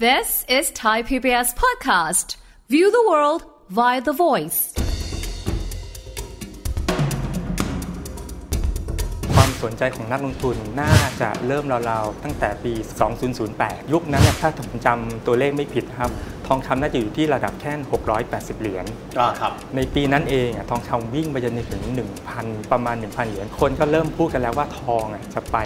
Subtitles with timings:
[0.00, 2.34] This is Thai PBS podcast.
[2.68, 4.58] View the world via the voice.
[9.34, 12.72] ความสนใจของนักลงทุนน่าจะเริ่มราวๆตั้งแต่ปี
[13.32, 16.10] 2008 ยุคนั้นเนี่ยถ้าผมจำตัวเลขไม่ผิดนะครับ
[16.46, 17.72] ทองคำน่าจะอยู่ที่ระดับแค่
[18.20, 18.84] 680 เหรียญ
[19.18, 21.82] อ่าครับ ในปีนั้นเองอะทองคำวิ่งไปจนถึง
[22.26, 25.56] 1,000 ประมาณ 1,000 เหรียญ คนก็เริ่มพูดกันแล้วว่าทองอะจะไป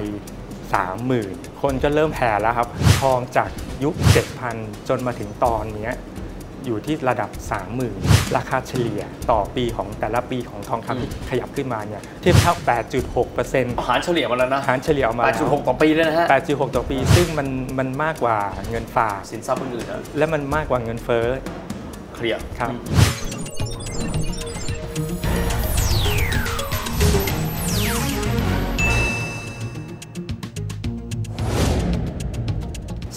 [0.76, 2.68] 30,000 คนก็เริ่มแห่แล้วครับ
[3.00, 3.50] ทองจาก
[3.84, 3.94] ยุค
[4.42, 5.94] 7,000 จนมาถึงตอนเนี้ย
[6.66, 7.30] อยู่ที่ระดับ
[7.84, 12.54] 30,000 ราคาเฉลี่ยต่อปีของแต่ละปีของทองคำที่ขยับขึ้นมาเนี่ยเทียบเท่า
[13.16, 18.36] 8.6%อาหารเฉลี่ยมาแล้วนะหารเฉลี่ยออกมาแล้ว8.6 ต่อปีเลยนะฮะ 8.6 ต่อปี ซึ่งมันมันมากกว่า
[18.70, 21.26] เงินฝาก สินทรัพย์อื่นๆอะและมันมากกว่าเงินเฟ้อ
[22.14, 22.70] เคลียร์ครับ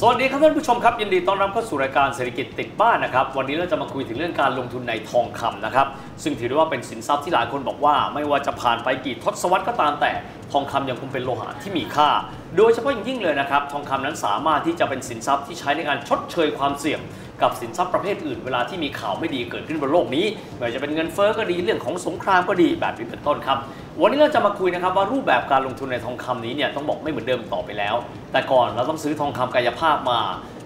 [0.04, 5.88] สวัสดีครับท่านผู้ชมครับยินดีต้อนรับเข้าสู่รายการเศรษฐกิจติดบ้านนะครับวันนี้เราจะมาคุยถึงเรื่องการลงทุนในทองคำนะครับ
[6.24, 10.12] ซึ่งถือได้ว่าเป็นสินทรัพย์ที่หลายคนบอกว่า ไม่ว่าจะผ่านไปกี่ทศวรรษก็ตามแต่
[10.52, 12.10] ทองคำยังคงเป็นโลหะที่มีค่า
[12.58, 17.00] โดยเฉพาะอย่างยิ่งเลยนะครับทองคำนั้นสามารถที่จะเป็นสินทรัพย์ที่ใช้ในการชดเชยความเสี่ยง
[17.42, 20.26] กับสินทรัพย์ประเภทอื่นเวลาที่มีข่าวไม่ดีเกิดขึ้นบนโลกนี้
[20.58, 23.58] ไม่ว่าจะเป็นเงินเฟ้อก็ดีเรื่องของสงครามก็ดีแบบนี้เป็นต้นครับ
[24.02, 27.96] วันนี้เราจะมาคุยนะครับว่ารูปแบบการลงทุนในทองคำนี้เนี่ยต้องบอกไม่เหมือนเดิมต่อไปแล้ว
[28.32, 30.20] แต่ก่อนเราต้องซื้อทองคำกายภาพมา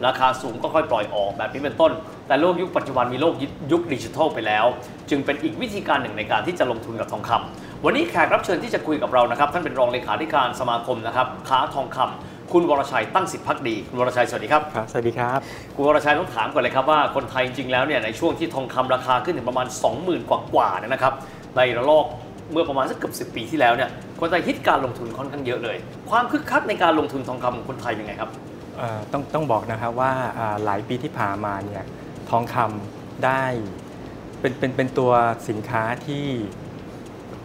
[0.05, 1.91] ราคาสูงก็ค่อยปล่อยออกแบบนี้เป็นต้น
[2.27, 3.33] แต่โลกยุคปัจจุบันมีโลก
[3.71, 4.65] ยุคดิจิทัลไปแล้ว
[5.09, 15.39] จึงเป็นอีกวิธีการหนึ่งในการที่จะลงทุนกับทองคำวันนี้แขกรับเชิญที่จะคุยกับเรานะครับท่านเป็นรองเลขาธิการสมาคมนะครับค้าทองคำ คุณวรชัยตั้งสิทธิพักดี คุณวรชัยสวัสดีครับครับสวัสดีครับ
[15.75, 19.67] คุณวรชัยต้องถามก่อนเลยครับว่าคนไทยจริงๆแล้วเนี่ยในช่วงที่ทองคำราคาขึ้นถึงประมาณ
[19.99, 21.13] 20,000 กว่าๆเนี่ยนะครับ
[21.57, 22.05] ในระลอก
[22.51, 25.77] เมื่อประมาณสักเกือบ10ปีที่แล้วเนี่ยคนไทยฮิตการลงทุนค่อนข้างเยอะเลย
[26.09, 28.29] ความคึกคักในการลงทุนทองคำของคนไทยเป็นไงครับ
[28.77, 31.83] เอ่อต้องต้องบอกนะครับว่าอ่าหลายปีที่ผ่านมาเนี่ย
[32.29, 33.43] ทองคำได้
[34.39, 35.11] เป็นเป็นเป็นตัว
[35.49, 36.25] สินค้าที่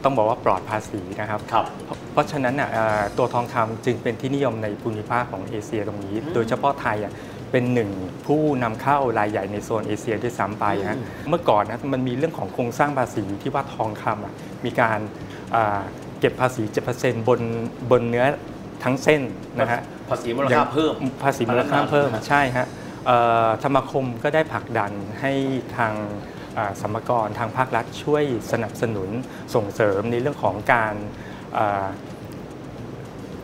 [0.04, 7.12] ต้องบอกว่าปลอดภาษีนะครับครับเพราะเพราะฉะนั้นน่ะเอ่อตัวทองคำจึงเป็นที่นิยมในภูมิภาคของเอเชียตรงนี้อืมโดยเฉพาะไทยอะ
[7.50, 7.90] เป็นหนึ่ง
[8.27, 14.34] ผู้นำเข้ารายใหญ่ในโซนเอเชียด้วยซ้ำไปฮะอืมเมื่อก่อนนะมันมีเรื่องของโครงสร้างภาษีที่ว่าทองคำอะ
[14.64, 14.98] มีการ
[15.55, 15.80] อ่า
[16.20, 16.62] เก็บภาษี
[16.96, 17.40] 7%บน
[17.90, 18.24] บนเนื้อ
[18.84, 19.22] ทั้งเส้น
[19.60, 22.66] นะฮะภาษีมูลค่าเพิ่ม ภาษีมูลค่าเพิ่มพนักงานใช่ฮะ
[23.06, 23.16] เอ่
[23.46, 25.33] อธรรมคมก็ได้ผลักดันให้
[25.77, 26.39] ทางอ่า
[26.80, 29.08] สมกรทางภาครัฐช่วยสนับสนุน
[29.55, 30.94] ส่งเสริมในเรื่องของการ
[31.58, 31.86] อ่า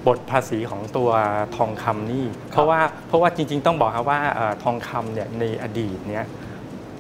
[0.07, 1.11] บทภาษีของตัว
[1.57, 6.25] ทองคำนี่ เพราะว่าเพราะว่าจริง ๆ ต้องบอกครับว่าเอ่อทองคำเนี่ยในอดีตเนี่ย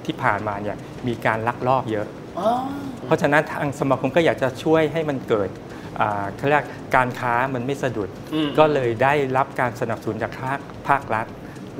[0.05, 2.06] ที่ผ่านมาเนี่ยมีการลักลอบเยอะ
[2.39, 2.49] อ๋อ
[3.06, 5.49] เพราะฉะนั้นทางสมาคมก็อยากจะช่วยให้มันเกิด
[6.00, 6.65] อ่าเขาเรียก
[6.97, 10.59] การค้ามันไม่สะดุดอืมก็เลยได้รับการสนับสนุนจากภาค
[10.89, 11.27] ภาครัฐ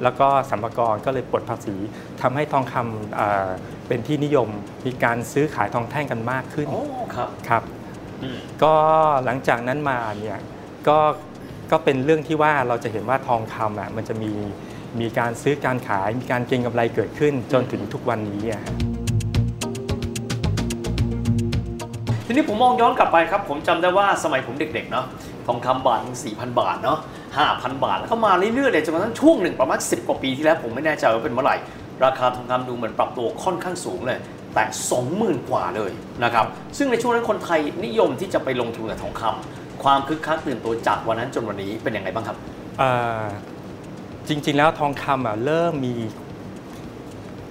[0.03, 1.77] แล้วก็สัมภากรก็เลยปลดภาษี
[2.23, 3.49] ทำให้ทองคำเอ่อ
[3.89, 4.49] เป็นที่นิยม
[4.87, 6.85] มีการซื้อขายทองแท่งกันมากขึ้นโอ้
[7.15, 7.63] ครับครับ
[8.23, 8.75] อืมก็
[9.25, 10.39] หลังจากนั้นมาเนี่ย
[10.89, 10.99] ก็
[11.71, 14.33] ก็เป็นเรื่องที่ว่าเราจะเห็นว่าทองคำอะมันจะมี
[15.01, 18.75] มีการซื้อการขายมีการเก็งกำไรเกิดขึ้นจนถึงทุกวันนี้อะฮะ
[22.27, 25.05] ทีนี้ผมมองย้อนกลับไปครับ ผมจำได้ว่าสมัยผมเด็กๆเนาะ
[25.47, 26.99] ทองคำบาทสี่พันบาทเนาะ
[27.37, 31.57] ห้าพันบาท แล้วก็มาเรื่อยๆเลยจนกระทั่งช่วงหนึ่งประมาณ10กว่าปีที่แล้วผมไม่แน่ใจว่าเป็นเมื่อไหร่
[32.05, 34.19] ราคาทองคำดูเหมือนปรับตัวค่อนข้างสูงเลย
[34.55, 34.65] แต่
[35.07, 35.91] 20,000 กว่าเลย
[36.25, 36.47] นะครับ
[36.79, 42.37] ซึ่งในช่วงนั้นคนไทยนิยมที่จะไปลงทุนกับทองคำความคึกคักตื่นตัวจากวันนั้นจนวันนี้เป็นยังไงบ้างครับ
[44.29, 45.95] จริงๆแล้วทองคำอะเริ่มมี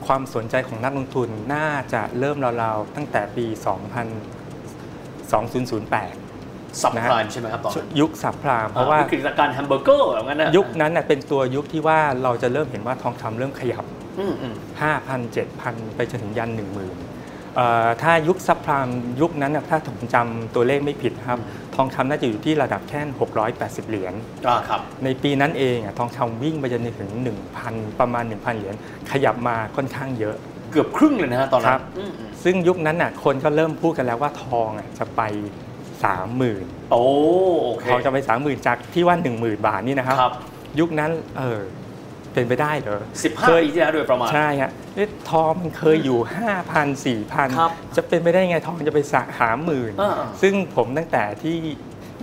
[0.06, 6.25] ความสนใจของนักลงทุนน่าจะเริ่มราวๆตั้งแต่ปี 2000 2008
[6.82, 13.86] สับนะฮะพลานใช่ไหมครับตอนนั้นยุคสับพรามเพราะว่าวิกฤตการณ์แฮมเบอร์เกอร์แบบนั้นนะยุคนั้นน่ะเป็นตัวยุคที่ว่าเราจะเริ่มเห็นว่าทองคำเริ่มขยับ
[14.20, 14.54] อืมอืม
[14.96, 18.88] 5,000 7,000ไปจนถึงยัน10,000เอ่อถ้ายุคซับพราม
[19.22, 21.40] ยุคนั้นน่ะถ้าผมจำตัวเลขไม่ผิดนะครับ
[21.76, 23.02] ทองคำน่าจะอยู่ที่ระดับแค่
[23.46, 24.14] 680 เหรียญ
[24.48, 27.12] อ่าครับในปีนั้นเองอะทองคำวิ่งไปจนถึง
[27.56, 28.76] 1,000 ประมาณ 1,000 เหรียญ
[29.12, 30.36] ขยับมาค่อนข้างเยอะ
[30.72, 35.22] เกือบครึ่งเลยนะฮะตอนนั้ครันบอืมอืมซึ่งยุคนั้นน่ะคนก็เริ่มพูดกันแล้วว่าทองอะจะไป
[36.14, 37.04] 30,000 โอ้
[37.64, 40.34] โอเคทองจะไป 30,000 จากที่ว่า 10,000 บาทนี่นะครับครับ
[40.80, 41.62] ยุคนั้นเออ
[42.34, 46.20] เป็นไปได้เหรอ15เคยปีที่แล้วโดยประมาณ ใช่ฮะเอ๊ะทองมันเคยอยู่
[46.68, 46.74] 5,000
[47.60, 51.56] ครับ4,000 จะเป็นไปได้ไงทองจะไปสะหาหมื่นอ่าซึ่งผมตั้งแต่ที่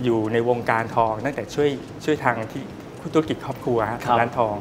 [0.03, 1.69] อยู่ในวงการทองตั้งแต่ช่วย
[2.03, 2.63] ช่วยทางที่
[3.13, 4.55] ธุรกิจครอบครัวฮะครับร้านทอง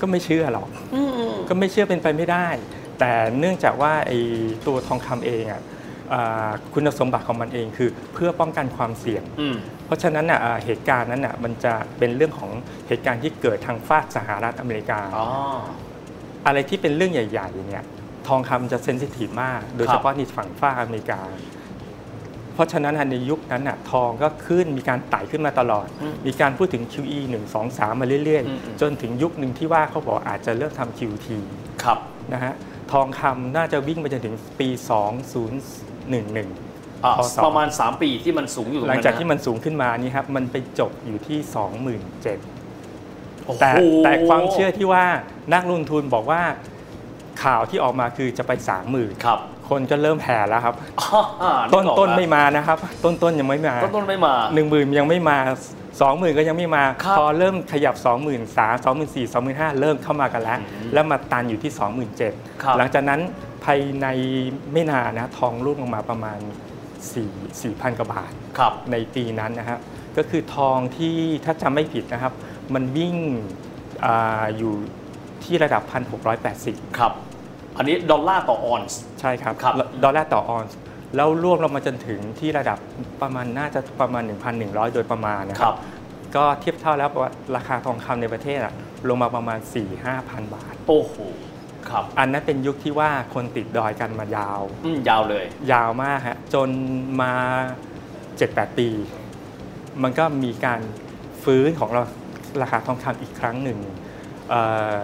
[0.00, 2.48] ก็ไม่เชื่อหรอกอืมอืมก็ไม่เชื่อเป็นไปไม่ได้
[3.00, 4.18] แต่เนื่องจากว่าไอ้
[4.66, 5.62] ตัวทองคำเองอะอ่า
[6.74, 9.56] คุณสมบัติของมันเองคือเพื่อป้องกันความเสี่ยงอืม
[9.86, 12.50] เพราะฉะนั้นน่ะอ่าเหตุการณ์นั้นน่ะมันจะเป็นเรื่องของ
[12.88, 15.26] เหตุการณ์ที่เกิดทางฝากสหรัฐอเมริกาอ๋อ
[16.46, 17.84] อะไรที่เป็นเรื่องใหญ่ๆเนี่ย
[18.28, 21.20] ทองคำจะเซนซิทีฟมาก โดยครับเฉพาะในฝั่งฝากอเมริกา
[22.54, 31.26] เพราะฉะนั้นในยุคนั้นน่ะทองก็ขึ้นมีการไต่ขึ้นมาตลอดอืมมีการพูดถึง QE 1 2 3 มาเรื่อยอืมอืมๆจนถึงยุคหนึ่งที่ว่าเขาบอกอาจจะเริ่มทำ QT
[31.82, 31.98] ครับ
[32.32, 32.54] นะฮะ
[32.92, 34.68] ทองคำน่าจะวิ่งไปจนถึงปี
[35.34, 35.95] 2011
[37.04, 41.38] อ่าพศประมาณ 3 ปีที่มันสูงอยู่ตรงหลังนั้นจากที่นะมันสูงขึ้นมานี่ครับมันไปจบอยู่ที่
[42.04, 43.70] 27,000โอ้โหแต่
[44.04, 45.04] แต่ความเชื่อที่ว่า
[45.54, 46.42] นักลงทุนบอกว่า
[47.42, 48.52] ข่าวที่ออกมาคือจะไป
[48.88, 49.38] 30,000ครับ
[49.68, 50.74] คนก็เริ่มแผ่แล้วครับ
[51.42, 55.38] อ่าต้นกออกต้นแล้วไม่มานะครับ ต้นต้นยังไม่มาต้นต้นไม่มา หนึ่งหมื่นยังไม่มา
[56.00, 59.72] สองหมื่นก็ยังไม่มา ครับ พอเริ่มขยับ2 3 0 0 0 3 2 4 0 0 0 2 5 0
[59.72, 61.90] 0เริ่มเข้ามากันแล้วอืมแล้วมาตันอยู่ที่ครับ
[62.74, 63.20] 27,000หลังจากนั้น
[63.66, 64.06] ภายใน
[64.72, 66.38] ไม่นานนะทองร่วงลงมาประมาณ
[67.14, 69.78] 4 4,000กว่าบาทครับในปีนั้นนะครับ
[70.16, 72.32] ก็คือทองที่ถ้าจำไม่ผิดนะครับ
[72.74, 73.14] มันวิ่ง
[74.04, 74.72] อาอยู่
[75.44, 75.82] ที่ระดับ
[76.40, 77.12] 1,680 ครับ
[77.76, 79.74] อันนี้ดอลลาร์ต่อออนซ์ใช่ครับครับ
[80.04, 80.76] ดอลลาร์ต่อออนซ์
[81.16, 82.78] แล้วร่วงลงมาจนถึงที่ระดับ
[83.22, 84.22] ประมาณน่าจะประมาณ
[84.58, 85.78] 1,100 โดยประมาณนะคครับ
[86.36, 88.74] ก็เทียบเท่าแล้วว่าราคาทองคำในประเทศอะ
[89.08, 89.58] ลงมาประมาณ
[89.94, 91.14] 4-5พันบาท โอ้โห
[91.90, 96.68] ครับ อันนั้นเป็นยุคที่ว่าคนติดดอยกันมายาว อืมยาวเลย ยาวมากฮะจน
[97.20, 97.32] มา
[98.04, 98.88] 7-8ปี
[100.02, 100.80] มันก็มีการ
[101.42, 102.02] ฟื้นของเรา
[102.62, 103.78] ราคาทองคำอีกครั้งหนึ่ง
[104.50, 104.54] เอ
[104.96, 105.00] อ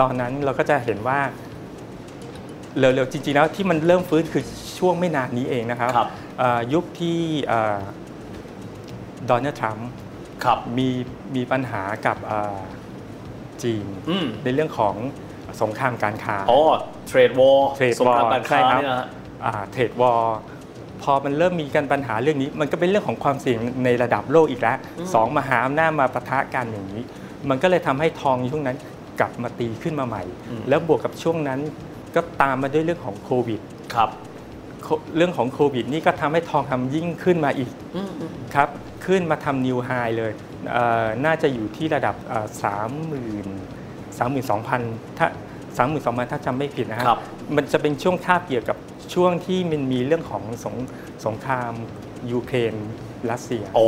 [0.00, 1.20] ตอนนั้นเราก็จะเห็นว่า
[2.78, 4.44] เร็วๆจริงๆแล้วที่มันเริ่มฟื้นคือ
[4.78, 6.08] ช่วงไม่นานนี้เองนะครับครับ
[6.38, 7.18] เอ่อยุคที่
[9.26, 9.90] โดนัลด์ทรัมป์
[10.44, 10.88] ครับมี
[11.36, 12.58] มีปัญหากับเอ่อ
[13.62, 14.94] จีนอืมในเรื่องของ
[15.62, 16.60] สงครามการค้าอ๋อ
[17.08, 18.98] เทรดวอล Trade สงคราม war การค้าใช่ครับเนี่ยนะ
[19.56, 20.22] ฮะเทรดวอล
[21.02, 27.02] พอมันเริ่มมีการปัญหาเรื่องนี้ มันก็เป็นเรื่องของความเสี่ยงในระดับโลกอีกแล้วอืมสองมหาอำนาจมาปะทะกันอย่างนี้
[27.48, 28.76] มันก็เลยทำให้ทองช่วงนั้น
[29.20, 30.22] กลับมาตีขึ้นมาใหม่
[30.68, 31.60] แล้วบวกกับช่วงนั้น
[32.14, 33.60] ก็ตามมาด้วยเรื่องของโควิด
[33.94, 34.10] ครับ
[34.82, 38.68] โคเรื่องของโควิดนี่ก็ทำให้ทองคำยิ่งขึ้นมาอีกอืมอืมครับ
[39.06, 40.32] ขึ้นมาทำนิวไฮเลย
[40.72, 42.16] เอ่อน่าจะอยู่ที่ระดับ
[42.62, 43.46] สามหมื่น
[44.18, 44.80] สามหมื่นสองพัน
[45.18, 45.26] ถ้า
[45.76, 47.20] สามหมื่นสองพันถ้าจำไม่ผิดนะฮะครับ
[47.56, 48.76] มันจะเป็นช่วงคาบเกี่ยวกับ
[49.14, 50.74] ช่วงที่มันมีเรื่องของสง
[51.26, 51.72] สงคราม
[52.32, 52.74] ยูเครน
[53.30, 53.86] รัสเซีย โอ้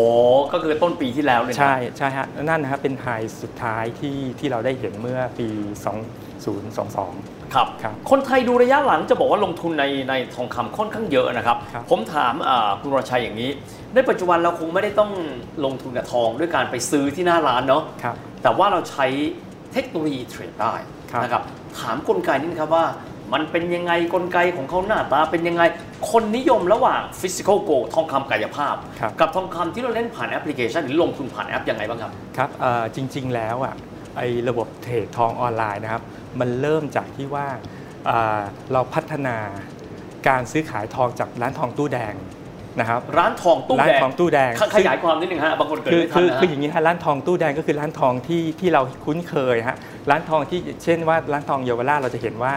[0.52, 3.06] ก็คือต้นปีที่แล้วเลยนะใช่ใช่ฮะนั่นนะครับเป็นไฮ
[3.42, 5.48] สุดท้ายที่ที่เราได้เห็นเมื่อปี
[6.34, 13.50] 2022 ครับครับ คนไทยดูระยะหลังจะบอกว่าลงทุนในในทองคำค่อนข้างเยอะนะครับครับผมถามอ่าคุณวรชัยอย่างนี้
[13.94, 15.10] ในปัจจุบันเราคงไม่ได้ต้อง
[15.64, 19.06] ลงทุนกับทองด้วยการไปซื้อที่หน้าร้านเนาะครับแต่ว่าเราใช้
[19.76, 20.74] เทคโนโลยี trade ได้
[21.12, 21.42] ครับนะครับ
[21.80, 22.84] ถามกลไกนิดนะครับว่า
[23.32, 25.62] มันเป็นยังไงกลไกของเขาหน้าตาเป็นยังไง
[26.10, 33.74] คนนิยมระหว่างฟิสิก a l โกทองคำกายภาพครับกับทองคำที่เราเล่นผ่านแอปพลิเคชันหรือลงทุนผ่านแอปยังไงบ้างครับ ครับเอ่อจริง ๆ แล้วอะ
[34.16, 36.02] ไอ้ระบบ trade ทองออนไลน์นะครับ
[36.40, 37.46] มันเริ่มจากที่ว่า
[38.06, 38.40] เอ่อ
[38.72, 39.36] เราพัฒนา
[40.28, 42.14] การซื้อขายทองจากร้านทองตู้แดง
[42.80, 49.76] นะครับร้านทองตู้ร้านแดงทองตู้แดงขขยายความนิดนึงฮะบางคนเกิดคือไม่ทัคืนอนะคืออฮะย่างนี้ฮะร้านทองตู้แดงก็คือร้านทองที่ที่เราคุ้นเคยฮะ
[50.10, 52.52] ร้านทองที่เช่นว่าร้านทองเยาวราชเราจะเห็นว่า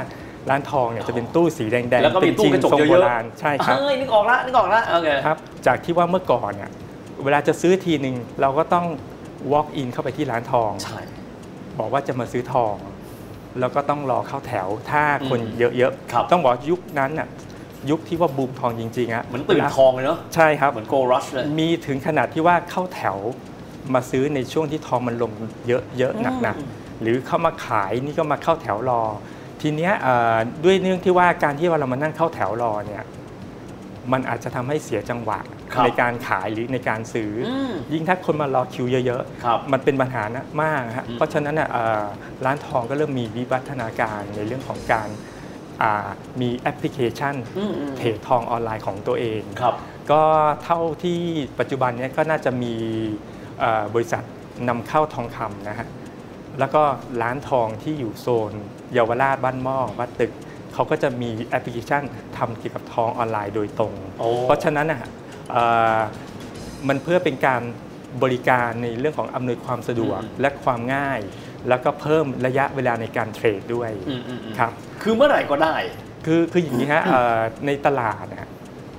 [0.50, 5.38] ร้านทองเนี่ยจะเป็นตู้สีแดงๆแล้วก็มีตู้กระจกทรงเยโบอะราณใช่ครับเอ้ยนึกออกละนึกออกละโอเคครับ
[5.68, 6.70] จากที่ว่าเมื่อก่อนเนี่ย
[7.24, 8.86] เวลาจะซื้อทีหนึ่งเราก็ต้อง
[9.52, 11.00] walk in เข้าไปที่ร้านทองใช่
[11.80, 12.76] บอกว่าจะมาซื้อทอง
[13.60, 17.28] แล้วก็ต้องรอเข้าแถวถ้าคนอืมเยอะครับๆต้องบอกยุคนั้นน่ะ
[17.90, 23.18] ยุคที่ว่าบูมทองจริงๆอะเหมือนตื่นทองเลยเนาะใช่ครับเหมือนโกรัชเลยมีถึงขนาดที่ว่าเข้าแถว
[23.94, 25.32] มาซื้อในช่วงที่ทองมันลง
[25.68, 29.02] เยอะๆหนักอืมๆหรือเข้ามาขายนี่ก็มาเข้าแถวรอ
[29.62, 33.04] ทีเนี้ยเอ่อด้วยเนื่องที่ว่าการที่ว่าเรามานั่งเข้าแถวรอเนี่ย
[34.12, 35.40] มันอาจจะทำให้เสียจังหวะ
[35.74, 42.04] ครับในการขายหรือในการซื้ออมยิ่งถ้าคนมารอคิวเยอะครับมันเป็นปัญหานะมากฮะอืมเพราะฉะนั้นน่ะเอ่อ
[42.46, 45.39] ร้านทองก็เริ่มมีวิวัฒนาการในเรื่องของการอ่า
[46.42, 49.76] มีแอปพลิเคชันอืมอืม trade ทองออนไลน์ของตัวเองครับ
[50.12, 50.24] ก็
[50.64, 51.20] เท่าที่
[51.60, 52.74] ปัจจุบันเนี้ยก็น่าจะมี
[53.60, 54.24] เอ่อบริษัท
[54.70, 55.88] นำเข้าทองคำนะฮะ
[56.60, 56.84] แล้วก็
[57.22, 58.52] ร้านทองที่อยู่โซน
[58.94, 60.32] เยาวราชบ้านหม้อวัดตึก
[60.74, 62.04] เขาก็จะมีแอปพลิเคชัน
[62.38, 65.10] ทำเกี่ยวกับทองออนไลน์โดยตรงโอ้เพราะฉะนั้นนะฮะ
[65.52, 65.64] เอ่
[65.98, 66.00] อ
[66.88, 67.62] มันเพื่อเป็นการ
[68.24, 71.20] บริการในเรื่องของอำนวยความสะดวกอืมและความง่าย
[71.70, 75.76] แล้วก็เพิ่มระยะเวลาในการเทรดด้วยอืมอืมอืมครับคือเมื่อไหร่ก็ได้
[76.26, 78.50] คือคืออย่างนี้ฮะเอ่อในตลาดนะ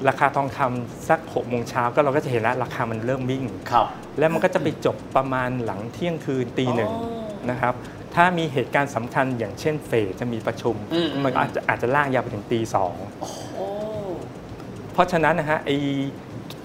[0.09, 3.87] ราคาทองคำสัก6โมงเช้าก็เราก็จะเห็นแล้วราคามันเริ่มวิ่งครับ
[4.19, 7.09] แล้วมันก็จะไปจบประมาณหลังเที่ยงคืนตีหนึ่งอ๋
[7.45, 7.75] อนะครับ
[8.15, 13.31] ถ้ามีเหตุการณ์สำคัญอย่างเช่นเฟดจะมีประชุมอืมอืมมันก็อาจจะอาจจะลากยาวไปถึงตีสองโอ้
[15.01, 15.71] ราะฉะนั้นนะฮะไอ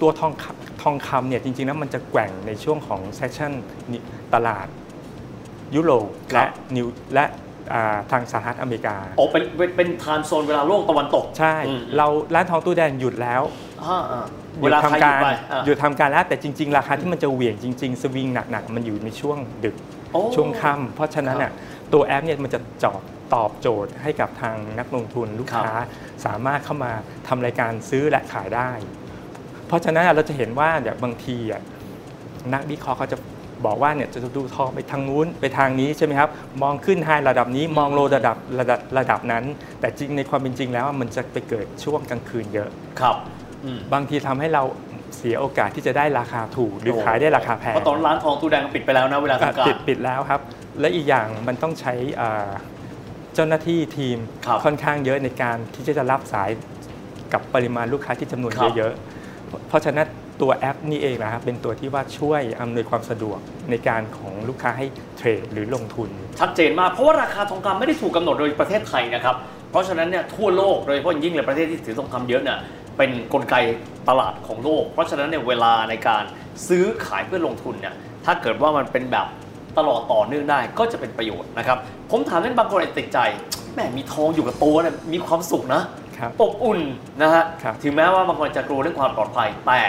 [0.00, 3.52] ตัวทองคำทองคำเนี่ยจริงๆแล้วมันจะแกว่งในช่วงของเซสชั่น
[4.34, 4.66] ตลาด
[5.74, 7.24] ยุโรปครัและบนิวและ
[7.74, 13.42] อ่าทางสหรัฐอเมริกาโอ้เป็นเป็นเป็นไทม์โซนเวลาโลกตะวันตก ใช่อืมเราร้านทองตู้แดงหยุดแล้ว
[13.84, 14.24] อ่าอ่า
[14.58, 19.76] หเวยุดลาไทยทำการหยุดไปอ่าหยุดทำการแล้วแต่จริง ๆ ราคาที่มันจะเหวี่ยงจริง ๆ สวิงหนัก ๆ มันอยู่ในช่วงดึก
[20.12, 21.52] โอ้ช่วงค่ำเพราะฉะนั้นเนี่ย
[21.92, 23.00] ตัวแอปเนี่ยมันจะจอบ
[23.34, 25.74] ตอบโจทย์ให้กับทางนักลงทุนลูกค้า
[26.26, 26.92] สามารถเข้ามา
[27.28, 28.70] ทำรายการซื้อและขายได้
[29.66, 31.62] เพราะฉะนั้นเราจะเห็นว่าเนี่ยบางทีอะ
[32.54, 33.18] นักวิเคราะห์เขาจะ
[33.64, 36.30] บอกว่าเนี่ยจะดูทองไปทางนู้นไปทางนี้ใช่ไหมครับ
[36.62, 39.44] มองขึ้นไฮระดับนี้มองโลระดับระดับระดับนั้น
[39.80, 42.68] แต่จริงในความเป็นจริงแล้วมันจะไปเกิดช่วงกลางคืนเยอะ
[43.00, 43.16] ครับ
[43.64, 44.62] อืมบางทีทำให้เรา
[45.16, 50.40] เสียโอกาสที่จะได้ราคาถูกหรือขายได้ราคาแพงเพราะตอนร้านทองตู้แดงก็ปิดไปแล้วนะเวลาสงกรานปิดต์ปิดแล้วครับ
[50.80, 52.50] และอีกอย่างมันต้องใช้อ่า
[53.34, 56.50] เจ้าหน้าที่ทีมครับค่อนข้างเยอะในการที่จะรับสาย
[57.32, 60.06] กับปริมาณลูกค้าที่จำนวนครับเยอะๆเพราะฉะนั้น
[60.40, 63.38] ตัวแอปนี่เองนะครับเป็นตัวที่ว่าช่วยอำนวยความสะดวก
[63.70, 66.08] ในการของลูกค้าให้เทรดหรือลงทุน
[66.40, 69.36] ชัดเจนมากเพราะว่าราคาทองคำไม่ได้ถูกกำหนดโดยประเทศไทยนะครับ
[69.70, 72.58] เพราะฉะนั้นเนี่ยทั่วโลกโดยเฉพาะอย่างยิ่งเลยประเทศที่ถือทองคำเยอะเนี่ย
[72.98, 73.54] เป็นกลไก
[74.08, 76.22] ตลาดของโลก เพราะฉะนั้นเนี่ยเวลาในการ
[76.68, 79.26] ซื้อขายเพื่อลงทุนเนี่ยถ้าเกิดว่ามันเป็นแบบ
[79.78, 81.78] ตลอดต่อเนื่องได้ก็จะเป็นประโยชน์นะครับ
[82.10, 83.18] ผมถามเล่นบางคนอาจจะติดใจ
[83.74, 85.82] แหมมีทองอยู่กับตัวเนี่ยมีความสุขนะ
[86.18, 86.80] ครับอบอุ่น
[87.22, 89.82] นะฮะครับถึงแม้ว่าบางคนจะกลัวเรื่องความปลอดภัยแต่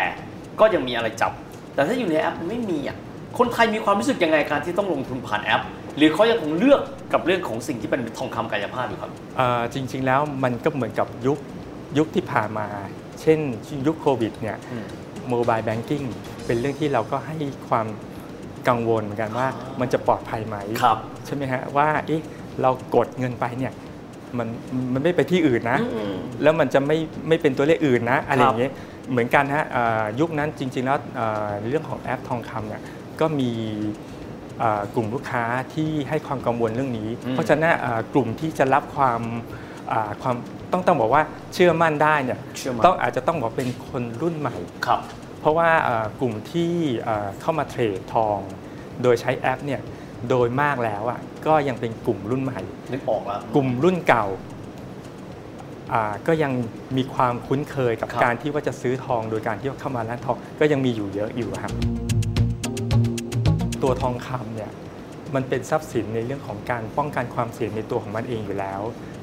[0.59, 1.31] ก็ยังมีอะไรจับ
[1.73, 2.97] แต่ถ้าอยู่ในแอปมันไม่มีอะ
[3.37, 5.61] คนไทยมีความรู้สึกยังไงการที่ต้องลงทุนผ่านแอป
[5.97, 6.81] หรือเขายังคงเลือก
[7.13, 11.37] กับเรื่องของสิ่งที่เป็นทองคำกายภาพอยู่ครับเอ่อจริง ๆ แล้วมันก็เหมือนกับยุค
[11.97, 12.67] ยุคที่ผ่านมา
[13.21, 13.39] เช่น
[13.87, 14.85] ยุคโควิดเนี่ยอืม
[15.29, 16.03] โมบายแบงกิ้ง
[16.45, 17.35] เป็นเรื่องที่เราก็ให้
[17.69, 17.87] ความ
[18.67, 22.21] กังวลเหมือนกันว่าอ่ามัมันจะปลอดภัยไหมครับใช่ไหมฮะว่าเอ๊ะ
[22.61, 23.73] เรากดเงินไปเนี่ย
[24.37, 24.47] มัน
[24.93, 26.97] มันไม่ไปที่อื่นนะอืมแล้วมันจะไม่
[27.27, 28.73] ไม่เป็นตัวเลขอื่นนะ อะไรคอรับย่างเงี้ย
[29.09, 32.81] เหมือนกันฮะเอ่อยุคนั้นจริง ๆ แล้วเอ่อเรื่องของแอปทองคำเนี่ย
[33.19, 33.51] ก็มี
[34.59, 39.21] เอ่อกลุ่มลูกค้าที่ให้ความกังวลเรื่องนี้อืมเพราะฉะนั้นเอ่อกลุ่มที่จะรับความ
[39.91, 40.35] อ่าความ
[40.71, 41.23] ต้องต้องบอกว่า
[41.53, 45.01] เชื่อมั่นได้เนี่ยเชื่อมั่นต้องอาจจะต้องบอกเป็นคนรุ่นใหม่ครับ
[45.41, 46.71] เพราะว่าเอ่อกลุ่มที่
[47.03, 48.37] เอ่อเข้ามาเทรดทอง
[49.03, 49.81] โดยใช้แอปเนี่ย
[50.29, 52.59] โดยมากแล้วอะก็ยังเป็นกลุ่มรุ่นใหม่
[52.91, 54.56] นึกออกแล้วกลุ่มรุ่นเก่าอ่า
[56.27, 56.51] ก็ยัง
[56.97, 61.73] มีความคุ้นเคยกับครับการที่ว่าจะซื้อทองโดยการที่ว่าเข้ามาร้านทองก็ยังมีอยู่เยอะอยู่ครับ
[63.83, 64.71] ตัวทองคำเนี่ย
[65.35, 68.81] มันเป็นทรัพย์สินในเรื่องของการป้องกันความเสี่ยงในตัวของมันเองอยู่แล้ว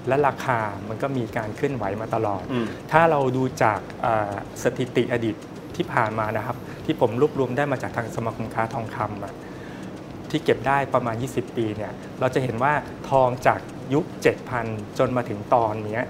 [0.08, 5.36] และราคามันก็มีการเคลื่อนไหวมาตลอดอืมถ้าเราดูจากอ่าสถิติอดีต
[5.76, 9.34] ที่ผ่านมานะครับ ที่ผมรวบรวมได้มาจากทางสมาคมค้าทองคำอะ
[10.30, 12.72] ที่เก็บได้ประมาณ 20 ปีเนี่ยเราจะเห็นว่า
[13.10, 13.60] ทองจาก
[13.94, 14.04] ยุค
[14.50, 16.04] 7,000 จนมาถึงตอนเนี้ย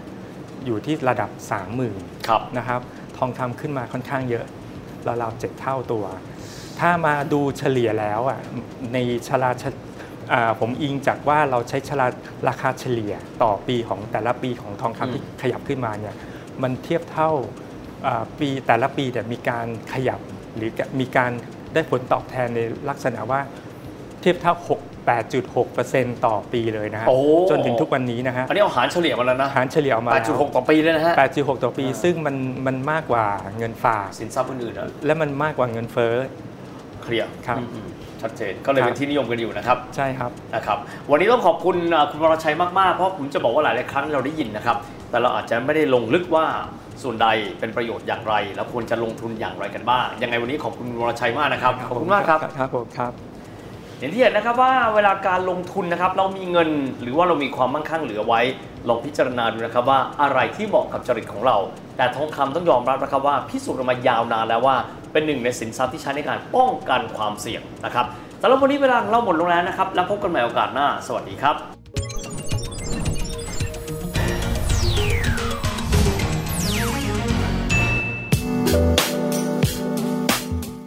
[0.66, 1.30] อยู่ที่ระดับ
[1.78, 2.80] 30,000ครับนะครับ
[3.16, 4.44] ทองคำขึ้นมาค่อนข้างเยอะ
[5.22, 6.04] ราวๆเจ็ดเท่าตัว
[6.80, 8.40] ถ้ามาดูเฉลี่ยแล้วอะ
[8.92, 9.64] ในชลาช
[10.32, 12.06] อ่าผมอิงจากว่าเราใช้ชลา
[12.48, 16.14] ราคาเฉลี่ยต่อปีของแต่ละปีของทองอืมคำที่ขยับขึ้นมาเนี่ย
[16.62, 17.30] มันเทียบเท่า
[18.06, 20.20] อ่าปีแต่ละปีเนี่ยมีการขยับ
[20.56, 21.30] หรือมีการ
[21.74, 23.40] ได้ผลตอบแทนในลักษณะว่า
[24.20, 27.18] เทียบเท่า6 8.6%ต่อปีเลยนะฮะ โอ้
[27.50, 33.26] จนถึงทุกวันนี้นะฮะอันนี้เอาหารเฉลี่ยมาแล้วนะหารเฉลี่ยออกมาแล้ว8.6ต่อปีเลยนะฮะ 8.6 ต่อปีอ่าซึ่งมันมันมากกว่า
[33.58, 36.14] เงินฝาก สินทรัพย์อื่นๆอะและมันมากกว่าเงินเฟ้อ
[37.02, 40.78] เคลียร์ครับอืมๆชัดเจนก็เลยครับเป็นที่นิยมกันอยู่นะครับ ใช่ครับ นะครับ
[41.10, 44.76] วันนี้ต้องขอบคุณอ่าคุณวรชัยมาก ๆ เพราะผมจะบอกว่าหลายๆครั้งเราได้ยินนะครับ
[45.10, 46.46] แต่เราอาจจะไม่ได้ลงลึกว่า
[47.02, 47.28] ส่วนใด
[47.60, 53.12] เป็นประโยชน์อย่างไร แล้วควรจะลงทุนอย่างไรกันบ้าง ยังไงวันนี้ขอบคุณคุณวรชัยมากนะครับ ขอบคุณมากครับ ครับผมครับ
[54.04, 56.68] อย่างที่เห็นนะครับว่าเวลาการลงทุนนะครับเรามีเงิน
[57.00, 58.40] หรือว่าเรามีความมั่งคั่งเหลือไว้
[58.88, 61.56] ลองพิจารณาดูนะครับว่าอะไรที่เหมาะกับจริตของเรา
[61.96, 64.76] แต่ทองคำต้องยอมรับนะครับว่าพิสูจน์มายาวนานแล้วว่า
[65.12, 68.06] เป็นหนึ่งในสินทรัพย์ที่ใช้ในการป้องกันความเสี่ยงนะครับ
[68.40, 71.73] สำหรับวันนี้เวลาเราหมดลงแล้วนะครับแล้วพบกันใหม่โอกาสหน้า สวัสดีครับ